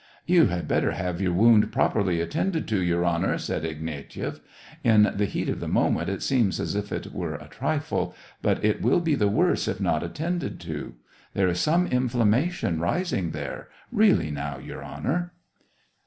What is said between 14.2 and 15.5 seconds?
now, Your Honor."